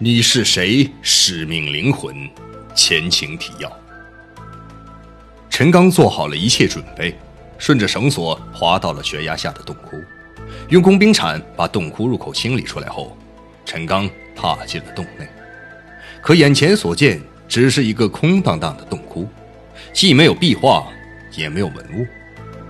[0.00, 0.88] 你是谁？
[1.02, 2.14] 使命灵魂，
[2.72, 3.68] 前情提要。
[5.50, 7.18] 陈刚做好了一切准备，
[7.58, 10.00] 顺着绳索滑到了悬崖下的洞窟，
[10.68, 13.18] 用工兵铲把洞窟入口清理出来后，
[13.64, 15.26] 陈刚踏进了洞内。
[16.22, 19.28] 可眼前所见只是一个空荡荡的洞窟，
[19.92, 20.86] 既没有壁画，
[21.36, 22.06] 也没有文物。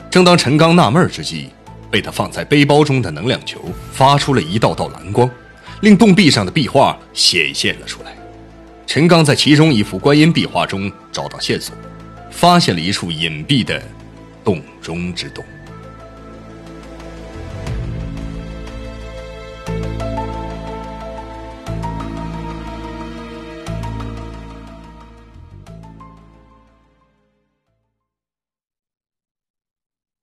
[0.08, 1.50] 正当陈刚纳闷之际，
[1.90, 5.30] 被他放在背包中的能量球发出了一道道蓝光。
[5.80, 8.16] 令洞壁上的壁画显现了出来。
[8.86, 11.72] 陈刚在其中一幅观音壁画中找到线索，
[12.30, 13.80] 发现了一处隐蔽的
[14.42, 15.44] 洞中之洞。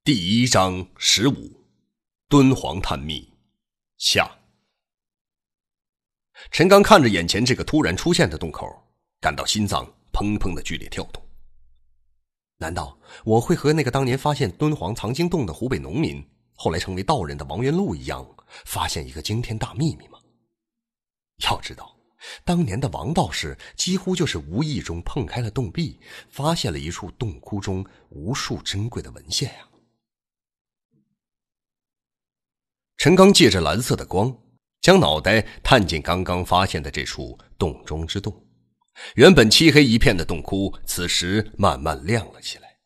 [0.03, 1.33] 第一章十五：
[2.27, 3.29] 敦煌探秘
[3.97, 4.29] 下。
[6.51, 8.67] 陈刚看着眼前这个突然出现的洞口，
[9.19, 11.21] 感到心脏砰砰的剧烈跳动。
[12.57, 18.25] 难道我会和那个当年发现敦煌藏经洞的湖北农民，后来成为道人的王元禄一样，
[18.65, 20.19] 发现一个惊天大秘密吗？
[21.43, 21.93] 要知道，
[22.45, 29.67] 当年的王道士几乎就是无意中碰开了洞壁，发现了一处洞窟中无数珍贵的文献呀。
[32.95, 34.33] 陈刚借着蓝色的光。
[34.85, 38.31] 将脑袋探进刚刚发现的这处洞中之洞，
[39.15, 42.77] 原本漆黑一片的洞窟，此时慢慢亮了起来。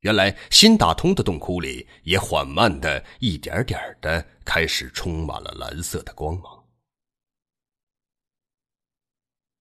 [0.00, 6.64] 原来新打通的洞窟里，也缓慢的一点点的开始充满了蓝色的光芒。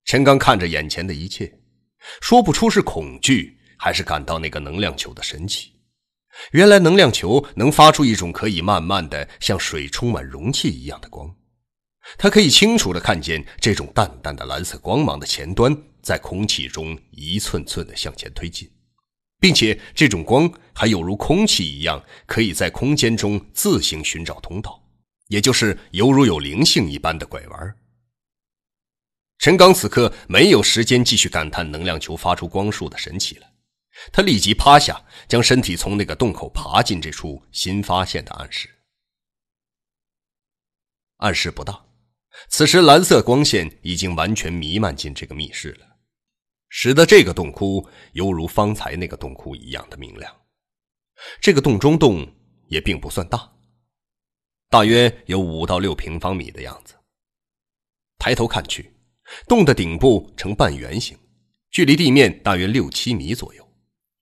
[0.06, 1.60] 陈刚看着眼前的一切，
[2.22, 5.74] 说不出是恐惧，还是感到那个能量球的神奇。
[6.54, 11.36] 原来能量球能发出一种可以慢慢的像水充满容器一样的光。
[12.18, 18.72] 他可以清楚的看见这种淡淡的蓝色光芒的前端在空气中一寸寸的向前推进，
[19.40, 24.82] 并且这种光还有如空气一样，可以在空间中自行寻找通道，
[25.28, 27.76] 也就是犹如有灵性一般的拐弯。
[29.40, 33.48] 陈刚此刻没有时间继续感叹能量球发出光束的神奇了，
[34.14, 38.70] 他立即趴下，将身体从那个洞口爬进这处新发现的暗室。
[41.18, 41.85] 暗室不大。
[42.50, 45.88] 此时，蓝色光线已经完全弥漫进这个密室了，
[46.70, 50.36] 使得这个洞窟犹如方才那个洞窟一样的明亮。
[51.42, 52.28] 这个洞中洞
[52.68, 53.52] 也并不算大，
[54.70, 56.94] 大约有五到六平方米的样子。
[58.18, 58.94] 抬头看去，
[59.48, 61.18] 洞的顶部呈半圆形，
[61.72, 63.66] 距离地面大约六七米左右。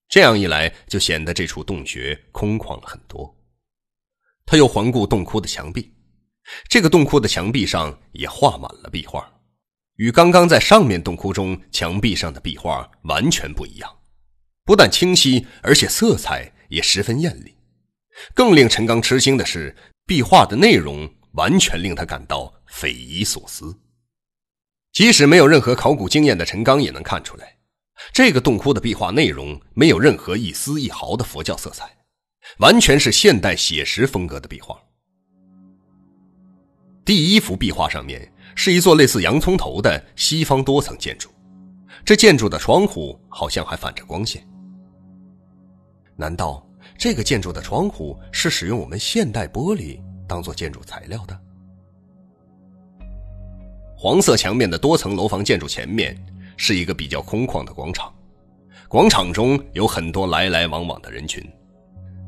[0.07, 3.35] 这样一来，就显得这处洞穴空旷了很多。
[4.45, 5.92] 他又环顾洞窟的墙壁。
[6.67, 9.31] 这个洞窟的墙壁上也画满了壁画，
[9.95, 13.97] 与刚刚在上面洞窟中墙壁上的壁画完全不一样。
[14.65, 17.55] 不但清晰，而且色彩也十分艳丽。
[18.33, 23.77] 更令陈刚吃惊的是，壁画的内容完全令他感到匪夷所思。
[24.91, 27.57] 即使没有任何考古经验的陈刚也能看出来，
[28.13, 31.89] 这个洞窟的壁画内容没有任何一丝一毫的佛教色彩，
[32.59, 34.79] 完全是现代写实风格的壁画。
[37.05, 41.29] 第一幅壁画上面是一座类似洋葱头的西方多层建筑，
[42.05, 44.45] 这建筑的窗户好像还反着光线。
[46.15, 46.65] 难道
[46.97, 51.37] 这个建筑的窗户是使用我们现代玻璃当做建筑材料的？
[53.97, 56.15] 黄色墙面的多层楼房建筑前面
[56.55, 58.13] 是一个比较空旷的广场，
[58.87, 61.43] 广场中有很多来来往往的人群。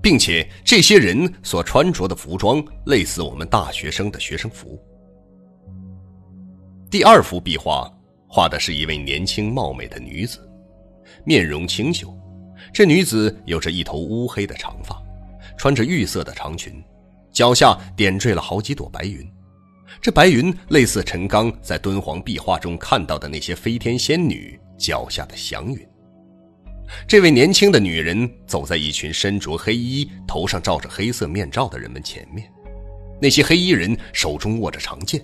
[0.06, 4.80] 并且这些人所穿着的服装类似我们大学生的学生服。
[6.92, 7.92] 第二幅壁画
[8.28, 10.48] 画的是一位年轻貌美的女子，
[11.24, 12.16] 面容清秀。
[12.72, 14.96] 这女子有着一头乌黑的长发，
[15.58, 16.72] 穿着玉色的长裙，
[17.32, 19.28] 脚下点缀了好几朵白云。
[20.00, 25.95] 这白云类似陈刚在敦煌壁画中看到的那些飞天仙女脚下的祥云。
[27.08, 32.50] 这位年轻的女人走在一群身着黑衣、头上罩着黑色面罩的人们前面，
[33.22, 35.24] 那些黑衣人手中握着长剑，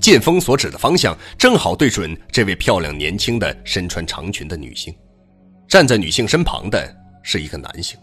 [0.00, 4.94] 剑锋所指的方向正好对准这位漂亮、年轻的身穿长裙的女性。
[5.68, 7.98] 站在女性身旁的是一个男性，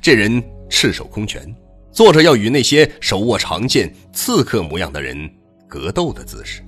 [0.00, 1.42] 这人赤手空拳，
[1.90, 5.30] 做着要与那些手握长剑、刺客模样的人
[5.68, 6.62] 格斗的姿势。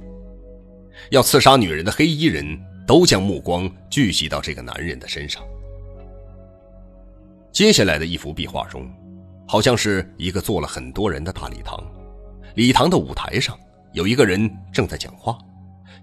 [1.10, 2.44] 要刺杀女人的黑衣人
[2.86, 5.42] 都将目光聚集到这个男人的身上。
[7.54, 8.84] 接下来的一幅壁画中，
[9.46, 11.80] 好像是一个坐了很多人的大礼堂。
[12.56, 13.56] 礼堂的舞台上
[13.92, 15.38] 有一个人正在讲话，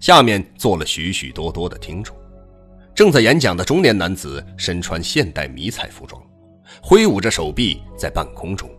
[0.00, 2.16] 下面坐了许许多多的听众。
[2.94, 6.22] 正在演讲的中年男子身穿现代迷彩服装，
[6.82, 8.70] 挥舞着手臂在半空中，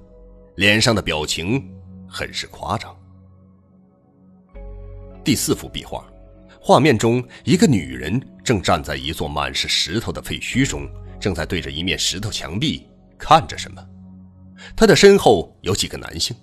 [0.55, 1.63] 脸上的表情
[2.09, 2.91] 很是夸张。
[5.23, 6.03] 第四幅壁画，
[6.59, 10.89] 画面中一个女人正站在一座满是石头的废墟中，
[11.23, 12.85] 正在对着一面石头墙壁
[13.17, 13.81] 看着什么。
[14.75, 16.35] 他的身后有几个男性，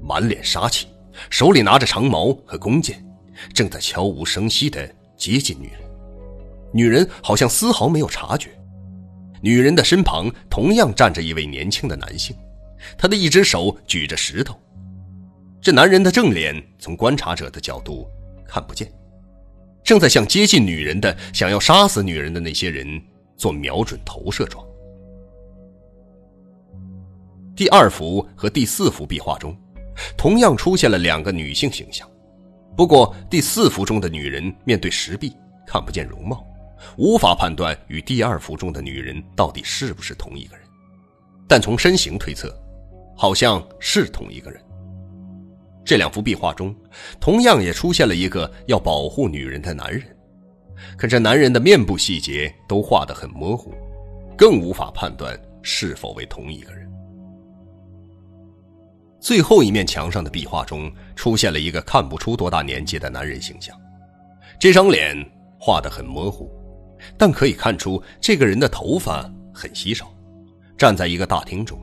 [0.00, 0.86] 满脸杀气，
[1.28, 3.04] 手里拿着长矛和弓箭，
[3.52, 5.80] 正在悄无声息地接近女人。
[6.72, 8.48] 女人好像丝毫没有察觉。
[9.42, 12.34] 女人的身旁同样站着一位年轻的男性，
[12.96, 14.58] 他的一只手举着石头。
[15.60, 18.08] 这男人的正脸从观察者的角度
[18.48, 18.90] 看不见，
[19.84, 22.98] 正在向接近女人的、想要杀死女人的那些人
[23.42, 24.64] 做瞄准投射状。
[27.56, 29.52] 第二幅和第四幅壁画中，
[30.16, 32.08] 同样出现了两个女性形象，
[32.76, 35.32] 不过第四幅中的女人面对石壁，
[35.66, 36.46] 看不见容貌。
[36.96, 40.64] 无法判断与第二幅中的女人到底是不是同一个人，
[41.48, 42.56] 但从身形推测，
[43.16, 44.62] 好像是同一个人。
[45.84, 46.72] 这两幅壁画中，
[47.18, 50.00] 同样也出现了一个要保护女人的男人，
[50.96, 53.72] 可这男人的面部细节都画得很模糊，
[54.36, 56.90] 更无法判断是否为同一个人。
[59.20, 63.76] 最后一面墙上的壁画中，出现了一个看不出多大年纪的男人形象，
[64.58, 65.16] 这张脸
[65.58, 66.50] 画得很模糊。
[67.16, 70.12] 但可以看出，这个人的头发很稀少。
[70.78, 71.78] 站在一个大厅中，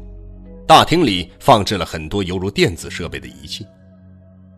[0.68, 3.65] 大厅里放置了很多犹如电子设备的仪器。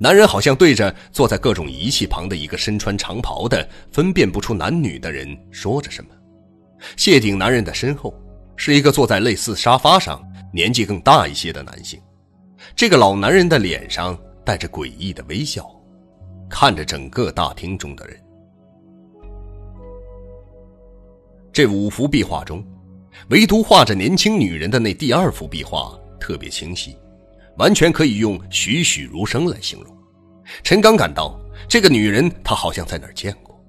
[0.01, 6.09] 男人好像对着坐在各种仪器旁的一个身穿长袍的、分辨不出男女的人说着什么。
[6.97, 8.11] 谢顶男人的身后
[8.55, 10.19] 是一个坐在类似沙发上、
[10.51, 12.01] 年纪更大一些的男性。
[12.75, 15.69] 这个老男人的脸上带着诡异的微笑，
[16.49, 18.19] 看着整个大厅中的人。
[21.53, 22.65] 这五幅壁画中，
[23.29, 26.97] 唯独画着年轻女人的那第二幅壁画特别清晰，
[27.57, 29.90] 完全可以用栩栩如生来形容。
[30.63, 33.59] 陈刚感到，这个女人他好像在哪儿见过，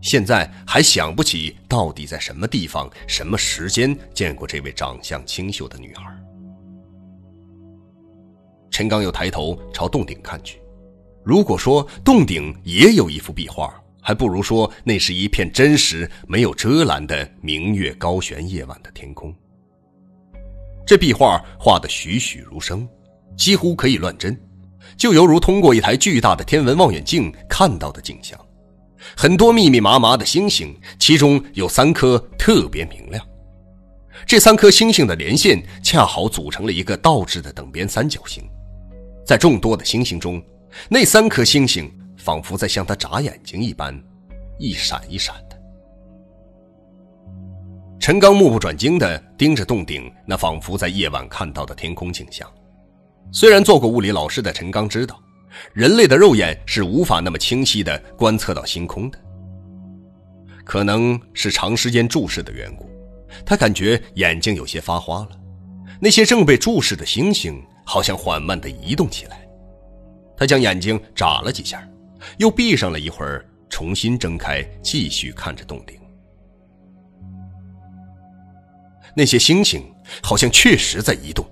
[0.00, 6.04] 现在还想不起到底在什么地方、什么时间见过这位长相清秀的女孩。
[8.70, 10.60] 陈刚又抬头朝洞顶看去，
[11.24, 13.72] 如果说洞顶也有一幅壁画。
[14.04, 19.32] 还不如说，那是一片真实、没有遮拦的明月高悬夜晚的天空。
[20.84, 22.84] 这壁画画得栩栩如生，
[23.36, 24.36] 几乎可以乱真，
[24.96, 28.38] 就犹如通过一台巨大的天文望远镜看到的景象。
[29.16, 33.24] 很多密密麻麻的星星，其中有三颗特别明亮。
[34.26, 38.44] 这三颗星星的连线恰好组成了一个倒置的等边三角形。
[39.26, 40.42] 在众多的星星中，
[40.88, 41.90] 那三颗星星。
[42.22, 43.92] 仿佛在向他眨眼睛一般，
[44.56, 45.60] 一闪一闪的。
[47.98, 52.48] 陈刚目不转睛地盯着洞顶那仿佛在夜晚看到的天空景象。
[53.32, 55.18] 虽然做过物理老师的陈刚知道，
[55.72, 59.18] 人类的肉眼是无法那么清晰地观测到星空的。
[60.64, 62.88] 可能是长时间注视的缘故，
[63.44, 65.30] 他感觉眼睛有些发花了。
[65.98, 69.48] 那些正被注视的星星好像缓慢地移动起来。
[70.36, 71.82] 他将眼睛眨了几下。
[72.38, 75.98] 又闭上了一会儿，重新睁开，继续看着洞顶。
[79.16, 79.82] 那些星星
[80.22, 81.44] 好像确实在移动。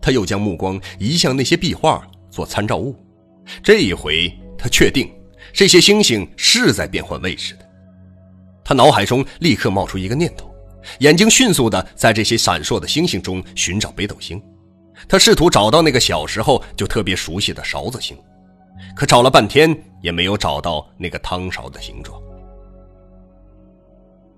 [0.00, 2.94] 他又将目光移向那些壁画做参照物，
[3.62, 5.10] 这一回他确定
[5.52, 7.68] 这些星星是在变换位置的。
[8.64, 10.52] 他脑海中立刻冒出一个念头，
[11.00, 14.40] 眼睛迅速的在这些闪烁的星星中寻找北斗星。
[15.08, 18.16] 他试图找到那个小时候就特别熟悉的勺子星。
[18.94, 22.20] 可找了半天也没有找到那个汤勺的形状。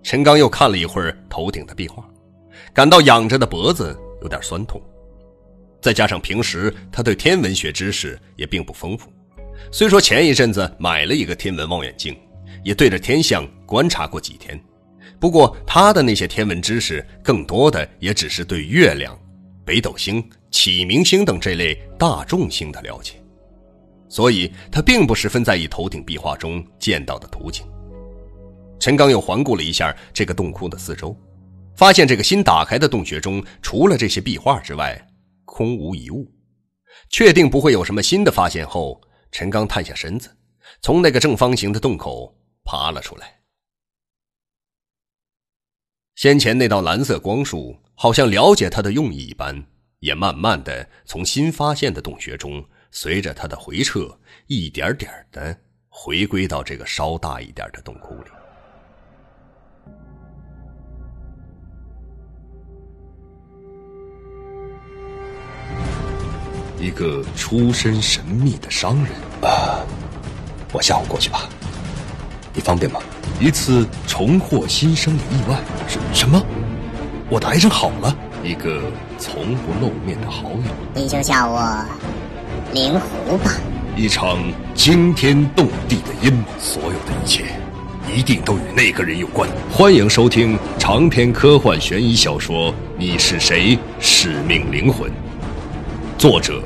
[0.03, 2.05] 陈刚又看了一会儿头顶的壁画，
[2.73, 4.81] 感到仰着的脖子有点酸痛。
[5.83, 9.13] 再加上平时他对天文学知识也并不丰富，
[9.73, 12.17] 虽说前一阵子买了一个天文望远镜，
[12.63, 14.59] 也对着天象观察过几天，
[15.19, 19.19] 不过他的那些天文知识更多的也只是对月亮、
[19.65, 23.15] 北斗星、启明星等这类大众星的了解。
[24.09, 27.67] 所以他并不十分在意头顶壁画中见到的图景。
[28.79, 31.17] 陈刚又环顾了一下这个洞窟的四周，
[31.75, 35.01] 发现这个新打开的洞穴中，除了这些壁画之外，
[35.53, 36.33] 空无一物。
[37.11, 38.99] 确定不会有什么新的发现后，
[39.31, 40.35] 陈刚探下身子，
[40.81, 43.43] 从那个正方形的洞口爬了出来。
[46.15, 49.67] 先前那道蓝色光束好像了解他的用意一般，
[49.99, 52.65] 也慢慢的从新发现的洞穴中。
[52.95, 58.42] 随着他的回撤，一点点的回归到这个稍大一点的洞窟里。
[66.83, 69.87] 一个出身神秘的商人啊，
[70.73, 71.49] 我下午过去吧，
[72.53, 72.99] 你方便吗？
[73.39, 76.45] 一次重获新生的意外，什什么？
[77.31, 78.13] 我的癌症好了？
[78.43, 78.83] 一个
[79.17, 81.87] 从不露面的好友，你就叫我
[82.73, 83.53] 灵狐吧。
[83.97, 84.39] 一场
[84.75, 87.45] 惊天动地的阴谋，所有的一切
[88.13, 89.49] 一定都与那个人有关。
[89.71, 93.79] 欢迎收听长篇科幻悬疑小说《你是谁？
[94.01, 95.09] 使命灵魂》，
[96.19, 96.61] 作者。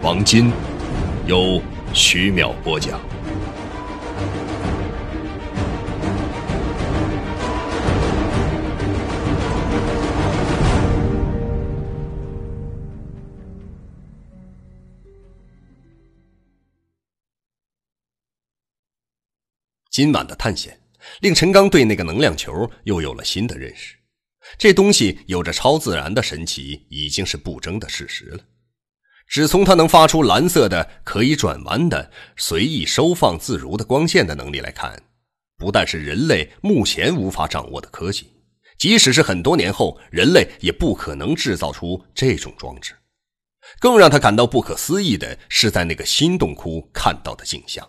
[0.00, 0.52] 王金，
[1.26, 1.60] 由
[1.92, 3.00] 徐淼播讲。
[19.90, 20.80] 今晚的探险
[21.22, 23.96] 令陈刚对那个能量球又有了新的认识。
[24.56, 28.44] 这东西有着超自然的神奇，已经是不争的事实了。
[29.28, 35.00] 只从它能发出蓝色的、可以转弯的、随意收放自如的光线的能力来看，
[35.58, 38.26] 不但是人类目前无法掌握的科技，
[38.78, 42.94] 即使是很多年后，人类也不可能制造出这种装置。
[43.78, 47.86] 更让他感到不可思议的是，在那个新洞窟看到的景象。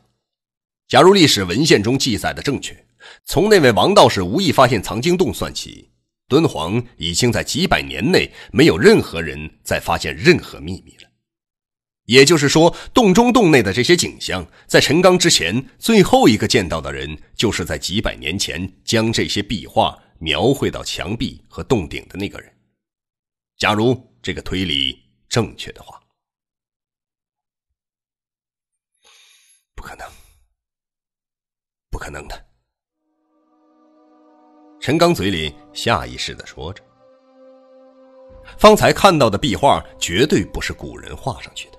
[0.90, 2.76] 假如历史文献中记载的正确，
[3.24, 5.90] 从那位王道士无意发现藏经洞算起，
[6.28, 10.99] 敦煌已经在几百年内没有任何人再发现任何秘密。
[12.10, 22.52] 也就是说，洞中洞内的这些景象，在陈刚之前，最后一个见到的人，就是在几百年前将这些壁画描绘到墙壁和洞顶的那个人。
[23.58, 24.98] 假如这个推理
[25.28, 26.02] 正确的话，
[29.76, 30.08] 不可能，
[31.92, 32.44] 不可能的。
[34.82, 36.84] 陈刚嘴里下意识的说着
[38.58, 41.78] ：“方才看到的壁画绝对不是古人画上去的。”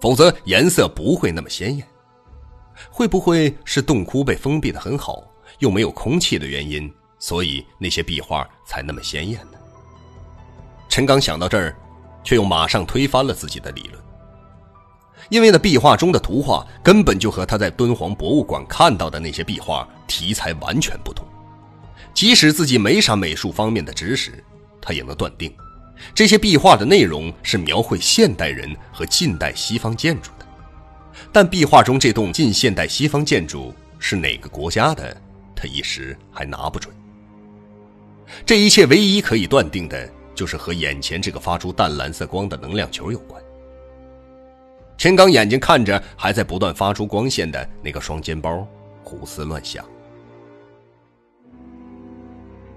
[0.00, 1.86] 否则颜色不会那么鲜艳，
[2.90, 5.22] 会不会是洞窟被封闭的很好，
[5.58, 9.58] 又没有空气的原因，所以那些壁画才那么鲜艳呢？
[10.88, 11.76] 陈刚想到这儿，
[12.24, 14.02] 却又马上推翻了自己的理论，
[15.28, 21.26] 因为那壁画中的图画根本就和他在敦煌博物馆看到的那些壁画题材完全不同，
[22.14, 24.42] 即使自己没啥美术方面的知识，
[24.80, 25.54] 他也能断定。
[26.14, 30.46] 这些壁画的内容是描绘现代人和近代西方建筑的，
[31.32, 35.16] 但壁画中这栋近现代西方建筑是哪个国家的，
[35.54, 36.94] 他一时还拿不准。
[38.46, 43.42] 这一切唯一可以断定的就是和眼前这个发出淡蓝色光的能量球有关。
[44.96, 48.66] 陈刚眼睛看着还在不断发出光线的那个双肩包，
[49.02, 49.84] 胡思乱想。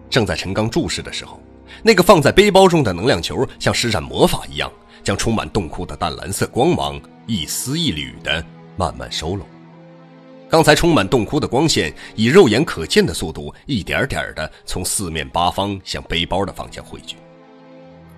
[0.10, 1.42] 正在陈刚注视的时候。
[1.82, 4.72] 那个放在背包中的能量球，像施展魔法一样，
[5.04, 8.44] 将充满洞窟的淡蓝色光芒一丝一缕的
[8.78, 9.48] 慢慢收拢。
[10.50, 17.16] 刚才充满洞窟的光线，以肉眼可见的速度，一点点的从四面八方向背包的方向汇聚。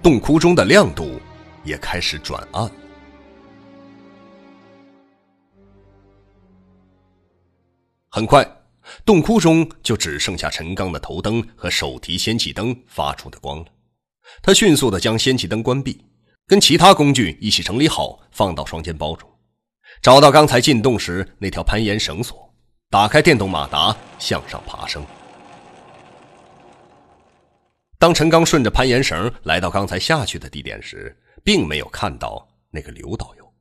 [0.03, 1.19] 洞窟中的亮度
[1.63, 2.69] 也开始转暗。
[8.09, 8.45] 很快。
[9.03, 13.65] 洞窟中就只剩下陈刚的头灯和手提氙气灯发出的光了。
[14.41, 16.03] 他迅速的将氙气灯关闭，
[16.47, 19.29] 跟其他工具一起整理好，放到双肩包中，
[20.01, 22.53] 找到刚才进洞时那条攀岩绳索，
[22.89, 25.05] 打开电动马达向上爬升。
[27.97, 33.53] 当陈刚顺着攀岩绳来到刚才下去的地点时，并没有看到那个刘导游。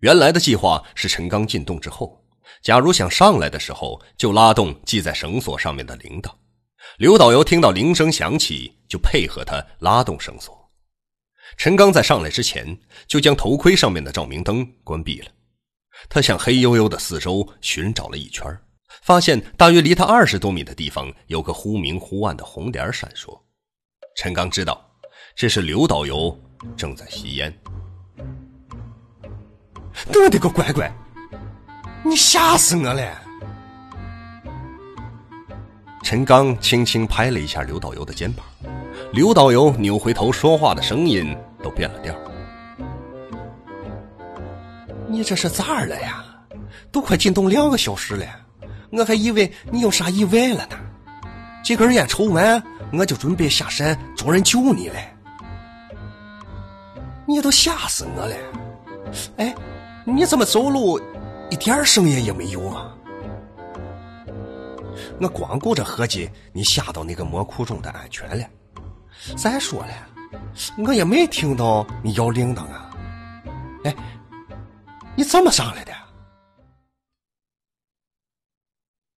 [0.00, 2.19] 原来的计划是陈刚进洞之后。
[2.62, 6.30] 假如想上来的时候就拉动系在绳索上面的铃铛，
[6.98, 10.70] 刘导游听到铃声响起就配合他拉动绳索。
[11.56, 12.78] 陈刚在上来之前
[13.08, 15.28] 就将头盔上面的照明灯关闭了，
[16.08, 18.46] 他向黑黝黝的四周寻找了一圈，
[19.02, 23.40] 发现大约离他二十多米的地方有个忽明忽暗的红点闪烁。
[24.16, 24.88] 陈刚知道
[25.34, 26.38] 这是刘导游
[26.76, 27.52] 正在吸烟。
[30.14, 30.90] 我的个乖乖！
[32.02, 33.02] 你吓死我了！
[36.02, 38.44] 陈刚轻轻拍了一下刘导游的肩膀，
[39.12, 42.14] 刘导游扭回头，说话的声音都变了调。
[45.06, 46.24] 你这是咋了呀？
[46.90, 48.26] 都快进洞两个小时了，
[48.90, 50.76] 我还以为你有啥意外了呢。
[51.62, 52.60] 这根烟抽完，
[52.92, 54.96] 我就准备下山找人救你了。
[57.26, 58.34] 你都吓死我了！
[59.36, 59.54] 哎，
[60.04, 61.00] 你怎么走路？
[61.50, 62.96] 一点声音也没有啊！
[65.20, 68.48] 我光顾着合计你下到那个魔窟中的安全了。
[69.36, 70.10] 再说了，
[70.86, 72.96] 我也没听到你摇铃铛啊！
[73.84, 73.94] 哎，
[75.16, 75.92] 你怎么上来的？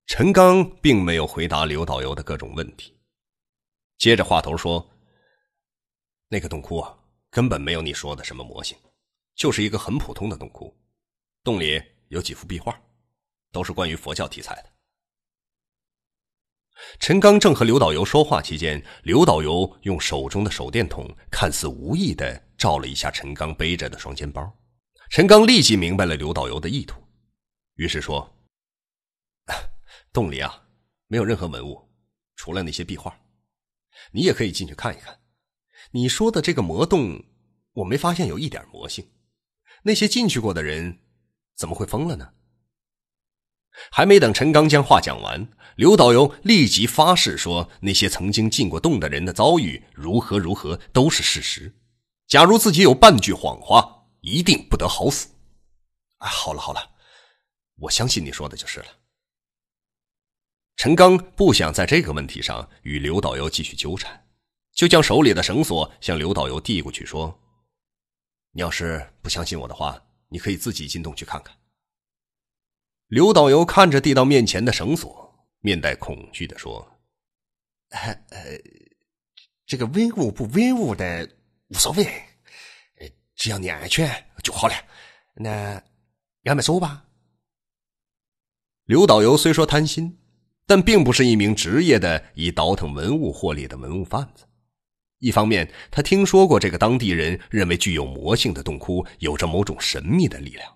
[0.07, 2.95] 陈刚并没有回答刘导游的各种问题，
[3.97, 4.85] 接着话头说
[6.29, 6.95] ：“那个洞窟啊，
[7.29, 8.77] 根本没有你说的什么魔性，
[9.35, 10.75] 就是一个很普通的洞窟，
[11.43, 11.81] 洞里
[12.13, 12.79] 有几幅壁画，
[13.51, 14.69] 都是关于佛教题材的。”
[16.99, 24.57] 陈刚正和刘导游说话期间，刘导游用手中的手电筒看似无意的照了一下陈刚背着的双肩包。
[25.09, 27.01] 陈刚立即明白了刘导游的意图，
[27.75, 28.35] 于是说
[30.11, 30.67] ：“洞里啊，
[31.07, 31.89] 没有任何文物，
[32.35, 33.15] 除了那些壁画。
[34.11, 35.19] 你也可以进去看一看。
[35.91, 37.23] 你说的这个魔洞，
[37.73, 39.11] 我没发现有一点魔性。
[39.83, 40.99] 那些进去过的人，
[41.55, 42.33] 怎么会疯了呢？”
[43.91, 51.75] 还没等陈刚将话讲完，刘导游立即发誓说：“那些曾经进过洞的人的遭遇如何如何都是事实。
[52.27, 55.29] 假如自己有半句谎话，一定不得好死。”
[56.19, 56.91] 哎，好了好了，
[57.77, 58.85] 我相信你说的就是了。
[60.75, 64.27] 陈刚不想在这个问题上与刘导游继续纠缠，
[64.71, 67.39] 就将手里的绳索向刘导游递过去，说
[68.53, 69.99] ：“你要是不相信我的话，
[70.33, 71.55] 你可以自己进洞去看看。”
[73.07, 76.85] 刘导游看着递到面前的绳索，面带恐惧的说
[77.89, 78.17] ：“呃，
[79.67, 81.29] 这个文物不文物的
[81.67, 82.05] 无所谓，
[83.35, 84.09] 只要你安全
[84.41, 84.73] 就好了。
[85.35, 85.81] 那
[86.45, 87.05] 俺们走吧。”
[88.85, 90.17] 刘导游虽说贪心，
[90.65, 94.45] 但并不是一名职业的以倒腾文物获利的文物贩子。
[95.23, 100.67] 一方面，他听说过这个当地人认为具有魔性的洞窟有着某种神秘的力量；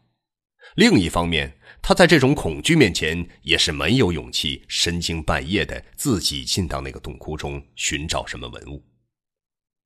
[0.76, 8.82] 另一方面，他在这种恐惧面前，也是没有勇气深更半夜的自己进到那个洞窟中寻找什么文物。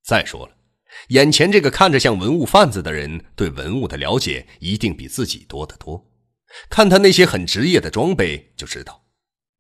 [0.03, 0.55] 再说了，
[1.07, 6.07] 眼前这个看着像文物贩子的人，对文物的了解一定比自己多得多。
[6.69, 9.07] 看他那些很职业的装备，就知道，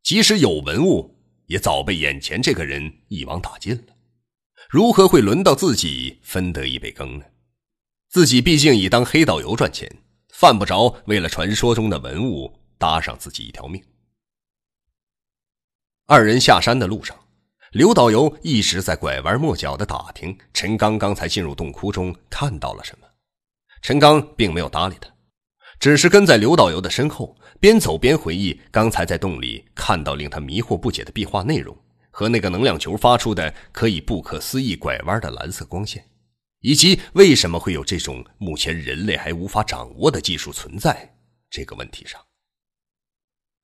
[0.03, 3.95] 即使有文物，也早被眼前这个人一网打尽了。
[4.71, 7.25] 如何会轮到自己分得一杯羹呢？
[8.07, 9.85] 自己毕竟以当黑导游赚钱。
[10.29, 13.83] 犯不着为了传说中的文物搭上自己一条命。
[16.05, 17.19] 二人下山的路上，
[17.73, 23.07] 刘导游一直在拐弯抹角的打听陈刚刚才进入洞窟中看到了什么。
[23.81, 25.13] 陈刚并没有搭理他，
[25.81, 31.77] 只是跟在刘导游的身后，边走边回忆刚才在洞里看到令他迷惑不解的壁画内容
[32.11, 36.05] 和那个能量球发出的可以不可思议拐弯的蓝色光线。
[36.59, 41.11] 以及为什么会有这种目前人类还无法掌握的技术存在
[41.49, 42.21] 这个问题上，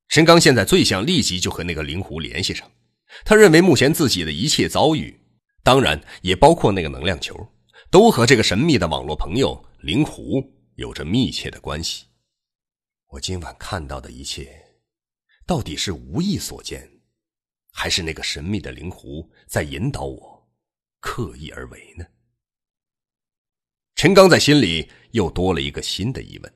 [0.08, 2.68] 陈刚现在最想立即就和那个灵狐联系上。
[3.24, 5.16] 他认为目前自己的一切遭遇，
[5.64, 7.36] 当然也包括那个能量球，
[7.92, 10.44] 都和这个神秘的网络朋友灵狐
[10.76, 12.06] 有着密切的关系。
[13.10, 14.50] 我今晚看到的一切，
[15.46, 16.97] 到底是无意所见，
[17.80, 20.48] 还是那个神秘的灵狐在引导我，
[21.00, 22.04] 刻意而为呢？
[23.94, 26.54] 陈刚在心里又多了一个新的疑问。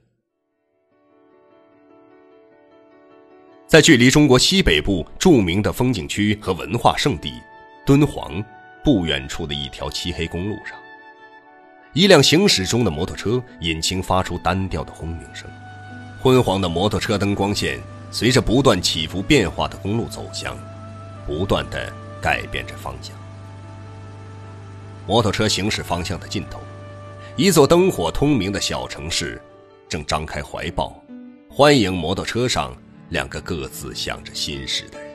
[3.68, 7.40] 在距离中国西北部著名的风景区和文化圣地
[7.86, 8.44] 敦煌
[8.84, 10.76] 不远处的一条漆黑公路上，
[11.94, 15.48] 一辆行驶中的摩托车引擎发出单调的轰鸣声，
[16.20, 17.80] 昏黄的摩托车灯光线
[18.10, 20.58] 随着不断起伏变化的公路走向，
[21.26, 23.16] 不断的改变着方向。
[25.08, 26.60] 摩托车行驶方向的尽头。
[27.38, 29.42] 一座灯火通明的小城市，
[29.88, 30.94] 正张开怀抱，
[31.50, 32.76] 欢迎摩托车上
[33.10, 35.11] 两个各自想着心事的人。